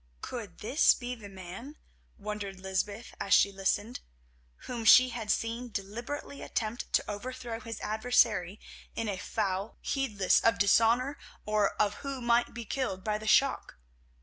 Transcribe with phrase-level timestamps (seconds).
[0.21, 1.77] Could this be the man,
[2.17, 3.99] wondered Lysbeth as she listened,
[4.65, 8.59] whom she had seen deliberately attempt to overthrow his adversary
[8.95, 13.77] in a foul heedless of dishonour or of who might be killed by the shock?